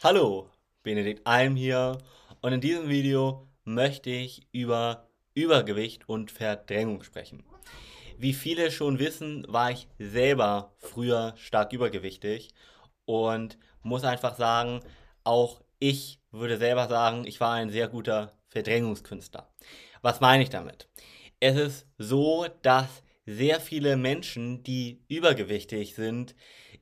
Hallo, 0.00 0.48
Benedikt 0.84 1.26
Alm 1.26 1.56
hier 1.56 1.98
und 2.40 2.52
in 2.52 2.60
diesem 2.60 2.88
Video 2.88 3.48
möchte 3.64 4.10
ich 4.10 4.46
über 4.52 5.08
Übergewicht 5.34 6.08
und 6.08 6.30
Verdrängung 6.30 7.02
sprechen. 7.02 7.42
Wie 8.16 8.32
viele 8.32 8.70
schon 8.70 9.00
wissen, 9.00 9.44
war 9.48 9.72
ich 9.72 9.88
selber 9.98 10.72
früher 10.78 11.34
stark 11.36 11.72
übergewichtig 11.72 12.50
und 13.06 13.58
muss 13.82 14.04
einfach 14.04 14.36
sagen, 14.36 14.82
auch 15.24 15.62
ich 15.80 16.20
würde 16.30 16.58
selber 16.58 16.86
sagen, 16.86 17.26
ich 17.26 17.40
war 17.40 17.54
ein 17.54 17.70
sehr 17.70 17.88
guter 17.88 18.38
Verdrängungskünstler. 18.50 19.52
Was 20.00 20.20
meine 20.20 20.44
ich 20.44 20.50
damit? 20.50 20.88
Es 21.40 21.56
ist 21.56 21.88
so, 21.98 22.46
dass 22.62 23.02
sehr 23.26 23.58
viele 23.58 23.96
Menschen, 23.96 24.62
die 24.62 25.02
übergewichtig 25.08 25.96
sind, 25.96 26.36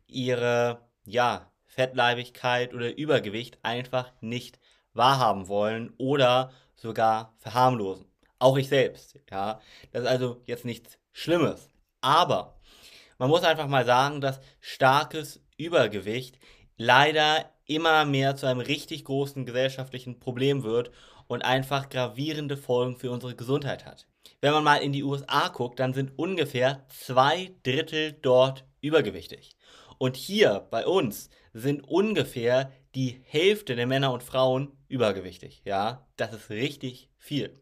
ihre 0.07 0.87
ja, 1.07 1.51
Fettleibigkeit 1.67 2.75
oder 2.75 2.97
Übergewicht 2.97 3.59
einfach 3.63 4.13
nicht 4.21 4.59
wahrhaben 4.93 5.49
wollen 5.49 5.93
oder 5.99 6.51
sogar 6.75 7.35
verharmlosen. 7.39 8.07
Auch 8.39 8.57
ich 8.57 8.69
selbst, 8.69 9.19
ja. 9.31 9.61
Das 9.93 10.03
ist 10.03 10.09
also 10.09 10.43
jetzt 10.47 10.65
nichts 10.65 10.99
Schlimmes. 11.13 11.71
Aber 12.01 12.59
man 13.19 13.31
muss 13.31 13.45
einfach 13.45 13.69
mal 13.69 13.85
sagen, 13.85 14.21
dass 14.21 14.41
starkes 14.61 15.41
Übergewicht 15.57 16.39
leider 16.77 17.51
immer 17.65 18.05
mehr 18.05 18.37
zu 18.37 18.47
einem 18.47 18.61
richtig 18.61 19.05
großen 19.05 19.47
gesellschaftlichen 19.47 20.21
Problem 20.21 20.63
wird 20.63 20.91
und 21.27 21.45
einfach 21.45 21.89
gravierende 21.89 22.57
Folgen 22.57 22.97
für 22.97 23.11
unsere 23.11 23.35
Gesundheit 23.35 23.85
hat. 23.85 24.07
Wenn 24.41 24.53
man 24.53 24.65
mal 24.65 24.77
in 24.77 24.93
die 24.93 25.03
USA 25.03 25.49
guckt, 25.49 25.81
dann 25.81 25.95
sind 25.95 26.19
ungefähr 26.19 26.85
zwei 26.89 27.53
Drittel 27.63 28.13
dort 28.13 28.65
übergewichtig. 28.81 29.57
Und 29.99 30.17
hier 30.17 30.67
bei 30.71 30.87
uns 30.87 31.31
sind 31.53 31.87
ungefähr 31.89 32.73
die 32.95 33.21
Hälfte 33.25 33.77
der 33.77 33.87
Männer 33.87 34.13
und 34.13 34.23
Frauen 34.23 34.73
übergewichtig. 34.89 35.63
Ja, 35.65 36.07
das 36.17 36.33
ist 36.33 36.51
richtig 36.51 37.11
viel. 37.19 37.59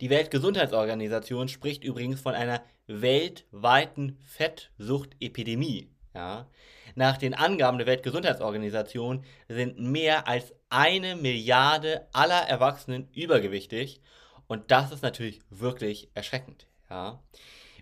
Die 0.00 0.10
Weltgesundheitsorganisation 0.10 1.48
spricht 1.48 1.84
übrigens 1.84 2.20
von 2.20 2.34
einer 2.34 2.62
weltweiten 2.86 4.18
Fettsuchtepidemie. 4.26 5.90
Ja. 6.14 6.48
Nach 6.94 7.18
den 7.18 7.34
Angaben 7.34 7.78
der 7.78 7.86
Weltgesundheitsorganisation 7.86 9.24
sind 9.48 9.78
mehr 9.78 10.26
als 10.26 10.52
eine 10.70 11.16
Milliarde 11.16 12.08
aller 12.12 12.48
Erwachsenen 12.48 13.08
übergewichtig 13.12 14.00
und 14.48 14.70
das 14.70 14.90
ist 14.90 15.02
natürlich 15.02 15.40
wirklich 15.50 16.08
erschreckend. 16.14 16.66
Ja. 16.88 17.22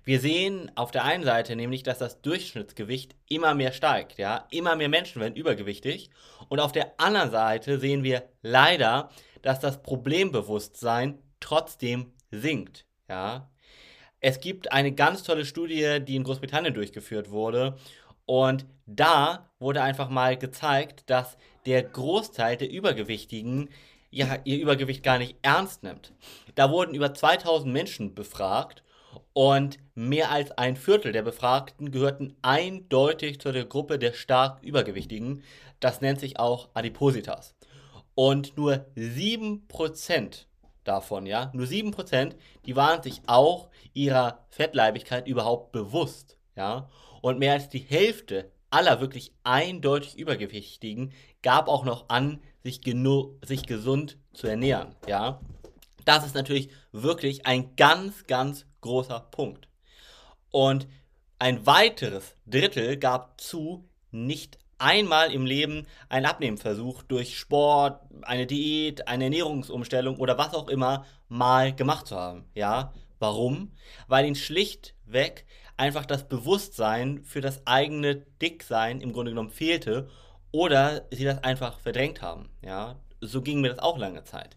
Wir 0.04 0.20
sehen 0.20 0.70
auf 0.74 0.90
der 0.90 1.04
einen 1.04 1.24
Seite 1.24 1.56
nämlich, 1.56 1.82
dass 1.82 1.98
das 1.98 2.20
Durchschnittsgewicht 2.22 3.14
immer 3.28 3.54
mehr 3.54 3.72
steigt, 3.72 4.18
ja, 4.18 4.46
immer 4.50 4.76
mehr 4.76 4.88
Menschen 4.88 5.20
werden 5.20 5.36
übergewichtig 5.36 6.10
und 6.48 6.60
auf 6.60 6.72
der 6.72 6.98
anderen 6.98 7.30
Seite 7.30 7.78
sehen 7.78 8.02
wir 8.02 8.28
leider, 8.42 9.10
dass 9.42 9.60
das 9.60 9.82
Problembewusstsein 9.82 11.18
trotzdem 11.40 12.12
sinkt, 12.30 12.86
ja. 13.08 13.50
Es 14.20 14.40
gibt 14.40 14.72
eine 14.72 14.92
ganz 14.92 15.22
tolle 15.22 15.44
Studie, 15.44 16.00
die 16.00 16.16
in 16.16 16.24
Großbritannien 16.24 16.74
durchgeführt 16.74 17.30
wurde 17.30 17.76
und 18.26 18.66
da 18.86 19.48
wurde 19.60 19.82
einfach 19.82 20.08
mal 20.08 20.36
gezeigt, 20.36 21.08
dass 21.08 21.36
der 21.66 21.82
Großteil 21.82 22.56
der 22.56 22.70
Übergewichtigen 22.70 23.68
ja, 24.10 24.38
ihr 24.44 24.58
Übergewicht 24.58 25.02
gar 25.02 25.18
nicht 25.18 25.36
ernst 25.42 25.82
nimmt. 25.82 26.12
Da 26.54 26.70
wurden 26.70 26.94
über 26.94 27.12
2000 27.12 27.72
Menschen 27.72 28.14
befragt 28.14 28.82
und 29.32 29.78
mehr 29.94 30.30
als 30.30 30.52
ein 30.52 30.76
Viertel 30.76 31.12
der 31.12 31.22
Befragten 31.22 31.90
gehörten 31.90 32.36
eindeutig 32.42 33.40
zu 33.40 33.52
der 33.52 33.64
Gruppe 33.64 33.98
der 33.98 34.12
stark 34.12 34.62
Übergewichtigen. 34.62 35.42
Das 35.80 36.00
nennt 36.00 36.20
sich 36.20 36.38
auch 36.38 36.68
Adipositas. 36.74 37.54
Und 38.14 38.56
nur 38.56 38.86
7% 38.96 40.46
davon, 40.84 41.26
ja, 41.26 41.50
nur 41.54 41.66
7%, 41.66 42.34
die 42.66 42.76
waren 42.76 43.02
sich 43.02 43.22
auch 43.26 43.68
ihrer 43.92 44.44
Fettleibigkeit 44.50 45.28
überhaupt 45.28 45.72
bewusst, 45.72 46.36
ja. 46.56 46.88
Und 47.20 47.38
mehr 47.38 47.52
als 47.52 47.68
die 47.68 47.78
Hälfte 47.78 48.50
aller 48.70 49.00
wirklich 49.00 49.32
eindeutig 49.44 50.18
Übergewichtigen 50.18 51.12
gab 51.42 51.68
auch 51.68 51.84
noch 51.84 52.08
an, 52.08 52.40
sich, 52.62 52.80
sich 53.44 53.66
gesund 53.66 54.18
zu 54.32 54.46
ernähren, 54.46 54.94
ja. 55.06 55.40
Das 56.08 56.24
ist 56.24 56.34
natürlich 56.34 56.70
wirklich 56.90 57.44
ein 57.44 57.76
ganz, 57.76 58.26
ganz 58.26 58.64
großer 58.80 59.20
Punkt. 59.30 59.68
Und 60.50 60.88
ein 61.38 61.66
weiteres 61.66 62.34
Drittel 62.46 62.96
gab 62.96 63.38
zu, 63.38 63.86
nicht 64.10 64.56
einmal 64.78 65.30
im 65.30 65.44
Leben 65.44 65.86
einen 66.08 66.24
Abnehmversuch 66.24 67.02
durch 67.02 67.38
Sport, 67.38 68.00
eine 68.22 68.46
Diät, 68.46 69.06
eine 69.06 69.24
Ernährungsumstellung 69.24 70.16
oder 70.16 70.38
was 70.38 70.54
auch 70.54 70.68
immer 70.68 71.04
mal 71.28 71.74
gemacht 71.74 72.06
zu 72.06 72.16
haben. 72.16 72.46
Ja, 72.54 72.94
warum? 73.18 73.72
Weil 74.06 74.24
ihnen 74.24 74.34
schlichtweg 74.34 75.44
einfach 75.76 76.06
das 76.06 76.26
Bewusstsein 76.26 77.22
für 77.22 77.42
das 77.42 77.66
eigene 77.66 78.16
Dicksein 78.40 79.02
im 79.02 79.12
Grunde 79.12 79.32
genommen 79.32 79.50
fehlte 79.50 80.08
oder 80.52 81.06
sie 81.10 81.24
das 81.24 81.44
einfach 81.44 81.80
verdrängt 81.80 82.22
haben. 82.22 82.48
Ja, 82.64 82.98
so 83.20 83.42
ging 83.42 83.60
mir 83.60 83.68
das 83.68 83.80
auch 83.80 83.98
lange 83.98 84.24
Zeit. 84.24 84.56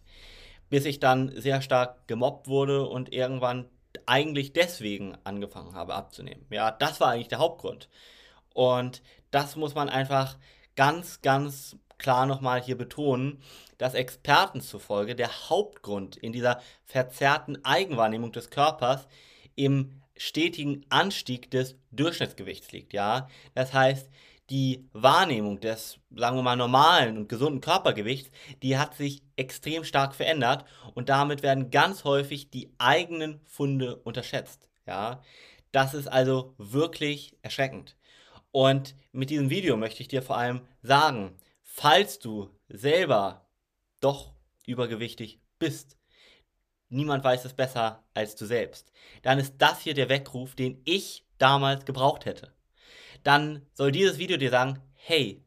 Bis 0.72 0.86
ich 0.86 1.00
dann 1.00 1.32
sehr 1.40 1.62
stark 1.62 2.08
gemobbt 2.08 2.48
wurde 2.48 2.88
und 2.88 3.14
irgendwann 3.14 3.70
eigentlich 4.08 4.54
deswegen 4.54 5.16
angefangen 5.24 5.76
habe 5.76 5.94
abzunehmen. 5.94 6.48
Ja, 6.50 6.72
das 6.72 7.00
war 7.00 7.10
eigentlich 7.10 7.28
der 7.28 7.38
Hauptgrund. 7.38 7.88
Und 8.54 9.04
das 9.30 9.56
muss 9.56 9.76
man 9.76 9.90
einfach 9.90 10.38
ganz, 10.76 11.22
ganz 11.22 11.78
klar 11.98 12.26
nochmal 12.26 12.62
hier 12.62 12.78
betonen, 12.78 13.44
dass 13.78 13.94
Experten 13.94 14.62
zufolge 14.62 15.16
der 15.16 15.50
Hauptgrund 15.50 16.16
in 16.16 16.32
dieser 16.32 16.60
verzerrten 16.86 17.64
Eigenwahrnehmung 17.64 18.32
des 18.32 18.50
Körpers 18.50 19.08
im 19.56 20.02
stetigen 20.18 20.86
Anstieg 20.90 21.52
des 21.52 21.76
Durchschnittsgewichts 21.92 22.72
liegt. 22.72 22.94
Ja, 22.94 23.28
das 23.54 23.74
heißt, 23.74 24.10
die 24.52 24.90
Wahrnehmung 24.92 25.62
des, 25.62 25.98
sagen 26.14 26.36
wir 26.36 26.44
mal, 26.44 26.58
normalen 26.58 27.18
und 27.18 27.30
gesunden 27.30 27.62
Körpergewichts, 27.62 28.30
die 28.62 28.78
hat 28.78 28.96
sich 28.96 29.24
extrem 29.38 29.86
stark 29.86 30.14
verändert 30.14 30.66
und 30.94 31.08
damit 31.08 31.42
werden 31.42 31.72
ganz 31.72 32.04
häufig 32.04 32.50
die 32.50 32.74
eigenen 32.78 33.40
Funde 33.46 33.96
unterschätzt. 33.96 34.70
Ja, 34.86 35.24
das 35.72 35.94
ist 35.94 36.08
also 36.08 36.54
wirklich 36.58 37.38
erschreckend. 37.42 37.96
Und 38.52 38.96
mit 39.14 39.30
diesem 39.30 39.50
Video 39.50 39.78
möchte 39.78 40.02
ich 40.02 40.10
dir 40.10 40.22
vor 40.22 40.38
allem 40.38 40.62
sagen, 40.82 41.38
falls 41.64 42.20
du 42.20 42.50
selber 42.68 43.48
doch 44.02 44.34
übergewichtig 44.68 45.40
bist, 45.60 45.96
niemand 46.90 47.24
weiß 47.24 47.46
es 47.46 47.54
besser 47.54 48.04
als 48.14 48.36
du 48.36 48.46
selbst, 48.46 48.92
dann 49.22 49.40
ist 49.40 49.56
das 49.60 49.80
hier 49.80 49.94
der 49.94 50.10
Weckruf, 50.10 50.56
den 50.56 50.82
ich 50.84 51.26
damals 51.38 51.86
gebraucht 51.86 52.26
hätte 52.26 52.52
dann 53.24 53.66
soll 53.74 53.92
dieses 53.92 54.18
Video 54.18 54.38
dir 54.38 54.50
sagen, 54.50 54.80
hey, 54.94 55.44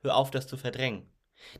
hör 0.00 0.16
auf, 0.16 0.30
das 0.30 0.46
zu 0.46 0.56
verdrängen. 0.56 1.10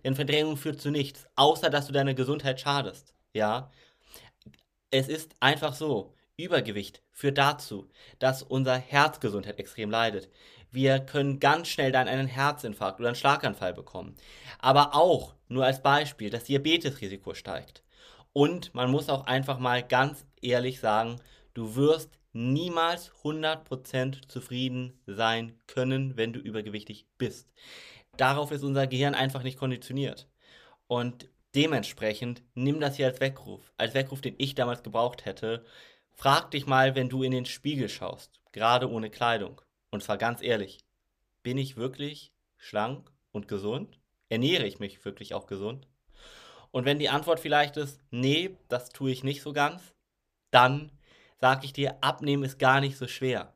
Denn 0.05 0.15
Verdrängung 0.15 0.57
führt 0.57 0.81
zu 0.81 0.91
nichts, 0.91 1.27
außer 1.37 1.71
dass 1.71 1.87
du 1.87 1.93
deiner 1.93 2.15
Gesundheit 2.15 2.61
schadest. 2.61 3.15
Ja? 3.33 3.71
Es 4.91 5.09
ist 5.09 5.35
einfach 5.41 5.75
so, 5.75 6.15
Übergewicht 6.37 7.03
führt 7.11 7.39
dazu, 7.39 7.89
dass 8.19 8.43
unsere 8.43 8.79
Herzgesundheit 8.79 9.59
extrem 9.59 9.91
leidet. 9.91 10.31
Wir 10.71 11.01
können 11.01 11.41
ganz 11.41 11.69
schnell 11.69 11.93
dann 11.93 12.09
einen 12.09 12.29
Herzinfarkt 12.29 13.01
oder 13.01 13.09
einen 13.09 13.17
Schlaganfall 13.17 13.75
bekommen. 13.75 14.15
Aber 14.59 14.95
auch, 14.95 15.35
nur 15.49 15.65
als 15.65 15.83
Beispiel, 15.83 16.31
das 16.31 16.45
Diabetesrisiko 16.45 17.35
steigt. 17.35 17.83
Und 18.33 18.75
man 18.75 18.91
muss 18.91 19.09
auch 19.09 19.27
einfach 19.27 19.59
mal 19.59 19.83
ganz 19.83 20.27
ehrlich 20.43 20.79
sagen, 20.79 21.21
du 21.55 21.75
wirst 21.75 22.19
niemals 22.39 23.11
100% 23.25 24.29
zufrieden 24.29 24.97
sein 25.07 25.59
können, 25.67 26.17
wenn 26.17 26.33
du 26.33 26.39
übergewichtig 26.39 27.07
bist. 27.19 27.53
Darauf 28.17 28.53
ist 28.53 28.63
unser 28.63 28.87
Gehirn 28.87 29.15
einfach 29.15 29.43
nicht 29.43 29.59
konditioniert. 29.59 30.29
Und 30.87 31.29
dementsprechend 31.57 32.43
nimm 32.55 32.79
das 32.79 32.97
hier 32.97 33.07
als 33.07 33.21
Weckruf, 33.21 33.73
als 33.77 33.95
Weckruf, 33.95 34.21
den 34.21 34.37
ich 34.39 34.55
damals 34.55 34.85
gebraucht 34.85 35.25
hätte. 35.25 35.65
Frag 36.13 36.53
dich 36.53 36.67
mal, 36.67 36.95
wenn 36.95 37.09
du 37.09 37.25
in 37.25 37.33
den 37.33 37.45
Spiegel 37.45 37.89
schaust, 37.89 38.41
gerade 38.53 38.89
ohne 38.89 39.11
Kleidung. 39.11 39.61
Und 39.91 40.05
zwar 40.05 40.17
ganz 40.17 40.41
ehrlich, 40.41 40.79
bin 41.43 41.59
ich 41.59 41.77
wirklich 41.77 42.33
schlank 42.57 43.11
und 43.33 43.49
gesund? 43.49 43.99
Ernähre 44.29 44.67
ich 44.67 44.79
mich 44.79 45.05
wirklich 45.05 45.35
auch 45.35 45.47
gesund? 45.47 45.89
Und 46.71 46.85
wenn 46.85 47.01
die 47.01 47.09
Antwort 47.09 47.41
vielleicht 47.41 47.77
ist, 47.77 48.01
nee, 48.11 48.57
das 48.69 48.91
tue 48.91 49.11
ich 49.11 49.25
nicht 49.25 49.43
so 49.43 49.53
ganz, 49.53 49.83
dann 50.51 50.93
sage 51.41 51.65
ich 51.65 51.73
dir, 51.73 51.97
abnehmen 52.03 52.45
ist 52.45 52.59
gar 52.59 52.81
nicht 52.81 52.97
so 52.97 53.07
schwer. 53.07 53.55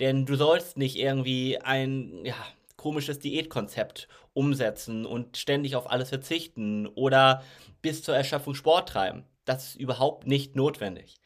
Denn 0.00 0.24
du 0.26 0.36
sollst 0.36 0.78
nicht 0.78 0.96
irgendwie 0.96 1.58
ein 1.58 2.24
ja, 2.24 2.34
komisches 2.76 3.18
Diätkonzept 3.18 4.08
umsetzen 4.32 5.04
und 5.04 5.36
ständig 5.36 5.76
auf 5.76 5.90
alles 5.90 6.08
verzichten 6.08 6.86
oder 6.86 7.42
bis 7.82 8.02
zur 8.02 8.16
Erschöpfung 8.16 8.54
Sport 8.54 8.88
treiben. 8.88 9.24
Das 9.44 9.68
ist 9.68 9.76
überhaupt 9.76 10.26
nicht 10.26 10.56
notwendig. 10.56 11.16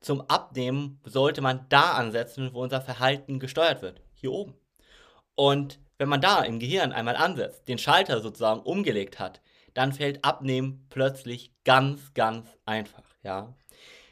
Zum 0.00 0.22
Abnehmen 0.22 1.00
sollte 1.04 1.42
man 1.42 1.66
da 1.68 1.92
ansetzen, 1.92 2.50
wo 2.52 2.62
unser 2.62 2.80
Verhalten 2.80 3.38
gesteuert 3.38 3.82
wird. 3.82 4.00
Hier 4.14 4.32
oben. 4.32 4.54
Und 5.34 5.78
wenn 5.98 6.08
man 6.08 6.20
da 6.20 6.42
im 6.42 6.58
Gehirn 6.58 6.92
einmal 6.92 7.16
ansetzt, 7.16 7.68
den 7.68 7.78
Schalter 7.78 8.20
sozusagen 8.20 8.60
umgelegt 8.60 9.18
hat, 9.20 9.40
dann 9.74 9.92
fällt 9.92 10.24
Abnehmen 10.24 10.86
plötzlich 10.90 11.52
ganz, 11.64 12.12
ganz 12.14 12.48
einfach, 12.66 13.04
ja. 13.22 13.54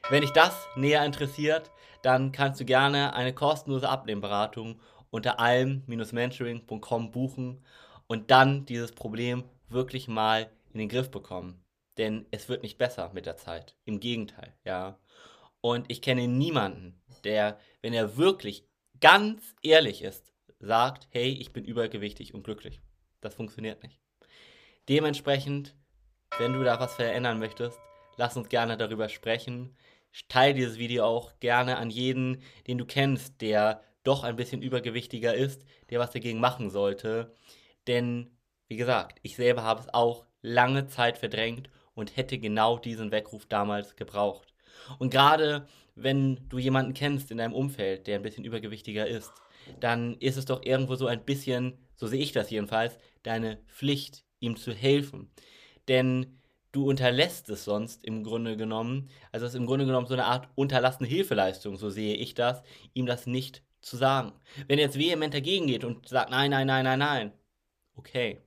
Wenn 0.08 0.22
dich 0.22 0.32
das 0.32 0.66
näher 0.76 1.04
interessiert, 1.04 1.70
dann 2.02 2.32
kannst 2.32 2.60
du 2.60 2.64
gerne 2.64 3.14
eine 3.14 3.34
kostenlose 3.34 3.88
Abnehmberatung 3.88 4.80
unter 5.10 5.38
alm-mentoring.com 5.38 7.10
buchen 7.10 7.64
und 8.06 8.30
dann 8.30 8.64
dieses 8.64 8.92
Problem 8.92 9.44
wirklich 9.68 10.08
mal 10.08 10.50
in 10.72 10.78
den 10.78 10.88
Griff 10.88 11.10
bekommen. 11.10 11.62
Denn 11.98 12.26
es 12.30 12.48
wird 12.48 12.62
nicht 12.62 12.78
besser 12.78 13.10
mit 13.12 13.26
der 13.26 13.36
Zeit. 13.36 13.76
Im 13.84 14.00
Gegenteil, 14.00 14.54
ja. 14.64 14.98
Und 15.60 15.90
ich 15.90 16.00
kenne 16.00 16.26
niemanden, 16.26 17.00
der, 17.24 17.58
wenn 17.82 17.92
er 17.92 18.16
wirklich 18.16 18.64
ganz 19.00 19.54
ehrlich 19.62 20.02
ist, 20.02 20.32
sagt, 20.60 21.08
hey, 21.10 21.30
ich 21.32 21.52
bin 21.52 21.64
übergewichtig 21.64 22.34
und 22.34 22.44
glücklich. 22.44 22.80
Das 23.20 23.34
funktioniert 23.34 23.82
nicht. 23.82 23.98
Dementsprechend, 24.88 25.74
wenn 26.38 26.52
du 26.52 26.64
da 26.64 26.80
was 26.80 26.94
verändern 26.94 27.38
möchtest, 27.38 27.78
lass 28.16 28.36
uns 28.36 28.48
gerne 28.48 28.76
darüber 28.76 29.08
sprechen. 29.08 29.76
Teile 30.28 30.54
dieses 30.54 30.78
Video 30.78 31.04
auch 31.04 31.38
gerne 31.40 31.76
an 31.76 31.90
jeden, 31.90 32.42
den 32.66 32.78
du 32.78 32.84
kennst, 32.84 33.40
der 33.40 33.82
doch 34.02 34.24
ein 34.24 34.36
bisschen 34.36 34.62
übergewichtiger 34.62 35.34
ist, 35.34 35.64
der 35.90 36.00
was 36.00 36.10
dagegen 36.10 36.40
machen 36.40 36.70
sollte. 36.70 37.34
Denn, 37.86 38.30
wie 38.68 38.76
gesagt, 38.76 39.18
ich 39.22 39.36
selber 39.36 39.62
habe 39.62 39.80
es 39.80 39.92
auch 39.92 40.26
lange 40.42 40.86
Zeit 40.86 41.18
verdrängt 41.18 41.70
und 41.94 42.16
hätte 42.16 42.38
genau 42.38 42.78
diesen 42.78 43.12
Weckruf 43.12 43.46
damals 43.46 43.96
gebraucht. 43.96 44.54
Und 44.98 45.10
gerade 45.10 45.66
wenn 45.94 46.48
du 46.48 46.58
jemanden 46.58 46.94
kennst 46.94 47.30
in 47.30 47.38
deinem 47.38 47.54
Umfeld, 47.54 48.06
der 48.06 48.16
ein 48.16 48.22
bisschen 48.22 48.44
übergewichtiger 48.44 49.06
ist, 49.06 49.32
dann 49.78 50.16
ist 50.18 50.36
es 50.36 50.46
doch 50.46 50.62
irgendwo 50.64 50.94
so 50.94 51.06
ein 51.06 51.24
bisschen, 51.24 51.78
so 51.96 52.06
sehe 52.06 52.22
ich 52.22 52.32
das 52.32 52.50
jedenfalls, 52.50 52.98
deine 53.22 53.58
Pflicht, 53.66 54.24
ihm 54.40 54.56
zu 54.56 54.72
helfen. 54.72 55.30
Denn 55.88 56.39
du 56.72 56.88
unterlässt 56.88 57.48
es 57.48 57.64
sonst 57.64 58.04
im 58.04 58.22
Grunde 58.22 58.56
genommen, 58.56 59.10
also 59.32 59.46
es 59.46 59.54
ist 59.54 59.58
im 59.58 59.66
Grunde 59.66 59.86
genommen 59.86 60.06
so 60.06 60.14
eine 60.14 60.26
Art 60.26 60.48
unterlassene 60.54 61.08
Hilfeleistung, 61.08 61.76
so 61.76 61.90
sehe 61.90 62.14
ich 62.14 62.34
das, 62.34 62.62
ihm 62.94 63.06
das 63.06 63.26
nicht 63.26 63.62
zu 63.80 63.96
sagen. 63.96 64.32
Wenn 64.68 64.78
er 64.78 64.86
jetzt 64.86 64.98
vehement 64.98 65.34
dagegen 65.34 65.66
geht 65.66 65.84
und 65.84 66.08
sagt, 66.08 66.30
nein, 66.30 66.50
nein, 66.50 66.66
nein, 66.66 66.84
nein, 66.84 66.98
nein, 66.98 67.32
okay. 67.96 68.40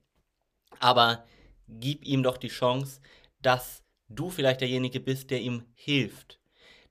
Aber 0.79 1.25
gib 1.67 2.05
ihm 2.05 2.23
doch 2.23 2.37
die 2.37 2.49
Chance, 2.49 3.01
dass 3.41 3.83
du 4.09 4.29
vielleicht 4.29 4.61
derjenige 4.61 4.99
bist, 4.99 5.31
der 5.31 5.41
ihm 5.41 5.65
hilft. 5.75 6.39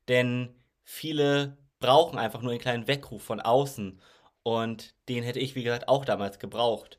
Denn 0.08 0.54
viele 0.84 1.56
brauchen 1.78 2.18
einfach 2.18 2.42
nur 2.42 2.52
einen 2.52 2.60
kleinen 2.60 2.88
Weckruf 2.88 3.22
von 3.22 3.40
außen. 3.40 4.00
Und 4.42 4.94
den 5.08 5.22
hätte 5.22 5.40
ich, 5.40 5.54
wie 5.54 5.62
gesagt, 5.62 5.88
auch 5.88 6.04
damals 6.04 6.38
gebraucht. 6.38 6.98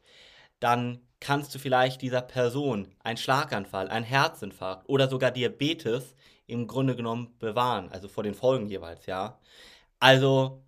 Dann 0.63 1.01
kannst 1.19 1.53
du 1.53 1.59
vielleicht 1.59 2.01
dieser 2.01 2.21
Person 2.21 2.95
einen 3.03 3.17
Schlaganfall, 3.17 3.89
einen 3.89 4.05
Herzinfarkt 4.05 4.87
oder 4.87 5.09
sogar 5.09 5.31
Diabetes 5.31 6.15
im 6.47 6.67
Grunde 6.67 6.95
genommen 6.95 7.35
bewahren. 7.37 7.89
Also 7.91 8.07
vor 8.07 8.23
den 8.23 8.33
Folgen 8.33 8.67
jeweils, 8.69 9.05
ja. 9.05 9.39
Also 9.99 10.63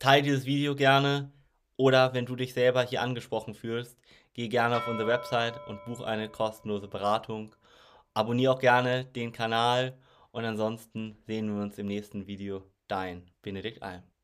teile 0.00 0.24
dieses 0.24 0.44
Video 0.44 0.74
gerne. 0.74 1.30
Oder 1.76 2.14
wenn 2.14 2.26
du 2.26 2.34
dich 2.34 2.52
selber 2.52 2.82
hier 2.82 3.00
angesprochen 3.00 3.54
fühlst, 3.54 3.96
geh 4.34 4.48
gerne 4.48 4.78
auf 4.78 4.88
unsere 4.88 5.08
Website 5.08 5.54
und 5.68 5.84
buch 5.84 6.00
eine 6.00 6.28
kostenlose 6.28 6.88
Beratung. 6.88 7.54
Abonniere 8.14 8.54
auch 8.54 8.58
gerne 8.60 9.04
den 9.04 9.30
Kanal 9.30 9.96
und 10.32 10.44
ansonsten 10.44 11.16
sehen 11.28 11.54
wir 11.54 11.62
uns 11.62 11.78
im 11.78 11.86
nächsten 11.86 12.26
Video. 12.26 12.64
Dein 12.88 13.30
Benedikt 13.42 13.82
Alm. 13.84 14.17